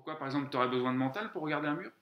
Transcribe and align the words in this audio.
Pourquoi, 0.00 0.18
par 0.18 0.28
exemple, 0.28 0.48
tu 0.50 0.56
aurais 0.56 0.68
besoin 0.68 0.94
de 0.94 0.98
mental 0.98 1.30
pour 1.30 1.42
regarder 1.42 1.68
un 1.68 1.74
mur? 1.74 1.92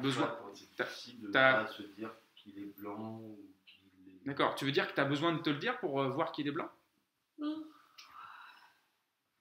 Besoin. 0.00 0.34
T'as- 0.76 0.84
difficile 0.84 1.20
de 1.20 1.28
pas 1.30 1.66
se 1.66 1.82
dire 1.82 2.10
qu'il 2.36 2.58
est 2.58 2.74
blanc 2.78 3.18
ou 3.20 3.38
qu'il 3.66 4.08
est. 4.08 4.24
D'accord. 4.26 4.54
Tu 4.54 4.64
veux 4.64 4.72
dire 4.72 4.88
que 4.88 4.94
tu 4.94 5.00
as 5.00 5.04
besoin 5.04 5.32
de 5.32 5.38
te 5.40 5.50
le 5.50 5.56
dire 5.58 5.78
pour 5.80 6.00
euh, 6.00 6.08
voir 6.08 6.32
qu'il 6.32 6.46
est 6.48 6.52
blanc? 6.52 6.68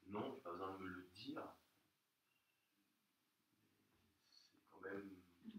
Non, 0.10 0.36
j'ai 0.36 0.42
pas 0.42 0.52
besoin 0.52 0.74
de 0.78 0.84
me 0.84 0.90
le 0.90 1.08
dire. 1.16 1.42
C'est 4.32 4.64
quand 4.72 4.82
même 4.90 5.10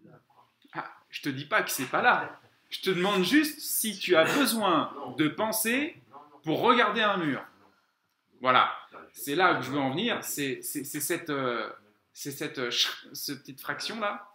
là, 0.04 0.18
quoi. 0.28 0.48
Ah, 0.74 0.90
je 1.08 1.22
te 1.22 1.28
dis 1.28 1.44
pas 1.46 1.62
que 1.62 1.70
c'est 1.70 1.86
pas 1.90 2.02
là. 2.02 2.40
Je 2.70 2.80
te 2.80 2.90
demande 2.90 3.24
juste 3.24 3.60
si 3.60 3.98
tu 3.98 4.16
as 4.16 4.24
besoin 4.24 4.94
de 5.18 5.28
penser 5.28 6.00
pour 6.44 6.60
regarder 6.60 7.02
un 7.02 7.18
mur. 7.18 7.44
Voilà. 8.40 8.72
C'est 9.12 9.34
là 9.34 9.56
que 9.56 9.62
je 9.62 9.70
veux 9.70 9.78
en 9.78 9.90
venir. 9.90 10.22
C'est 10.22 10.60
euh, 10.60 11.70
euh, 12.58 12.70
cette 13.12 13.38
petite 13.40 13.60
fraction-là. 13.60 14.26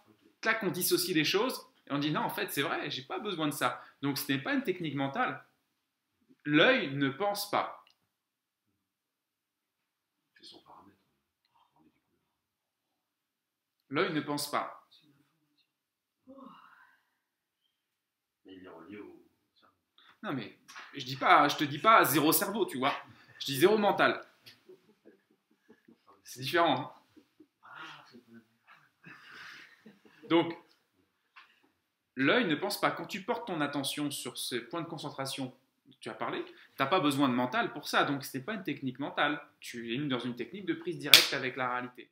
Là 0.44 0.54
qu'on 0.54 0.70
dissocie 0.70 1.14
les 1.14 1.24
choses 1.24 1.60
et 1.88 1.92
on 1.92 1.98
dit 1.98 2.12
non, 2.12 2.20
en 2.20 2.30
fait, 2.30 2.52
c'est 2.52 2.62
vrai, 2.62 2.88
j'ai 2.90 3.02
pas 3.02 3.18
besoin 3.18 3.48
de 3.48 3.52
ça. 3.52 3.82
Donc 4.02 4.18
ce 4.18 4.30
n'est 4.30 4.38
pas 4.38 4.54
une 4.54 4.62
technique 4.62 4.94
mentale. 4.94 5.44
L'œil 6.44 6.94
ne 6.94 7.08
pense 7.08 7.50
pas. 7.50 7.84
L'œil 13.88 14.12
ne 14.12 14.20
pense 14.20 14.50
pas. 14.50 14.86
Non 20.22 20.32
mais 20.32 20.58
je 20.94 21.56
te 21.56 21.64
dis 21.64 21.78
pas 21.78 22.04
zéro 22.04 22.32
cerveau, 22.32 22.66
tu 22.66 22.78
vois. 22.78 22.94
Je 23.40 23.46
dis 23.46 23.58
zéro 23.58 23.78
mental. 23.78 24.24
C'est 26.24 26.40
différent. 26.40 26.92
hein. 26.92 26.92
Donc, 30.28 30.54
l'œil 32.16 32.46
ne 32.46 32.56
pense 32.56 32.80
pas. 32.80 32.90
Quand 32.90 33.06
tu 33.06 33.22
portes 33.22 33.46
ton 33.46 33.60
attention 33.60 34.10
sur 34.10 34.36
ce 34.36 34.56
point 34.56 34.80
de 34.82 34.86
concentration 34.86 35.54
tu 36.00 36.08
as 36.08 36.14
parlé, 36.14 36.44
tu 36.44 36.52
n'as 36.80 36.86
pas 36.86 37.00
besoin 37.00 37.28
de 37.28 37.34
mental 37.34 37.72
pour 37.72 37.88
ça. 37.88 38.04
Donc, 38.04 38.24
ce 38.24 38.36
n'est 38.36 38.44
pas 38.44 38.54
une 38.54 38.64
technique 38.64 38.98
mentale. 38.98 39.40
Tu 39.60 39.94
es 39.94 39.98
dans 39.98 40.18
une 40.18 40.36
technique 40.36 40.66
de 40.66 40.74
prise 40.74 40.98
directe 40.98 41.32
avec 41.32 41.56
la 41.56 41.70
réalité. 41.72 42.10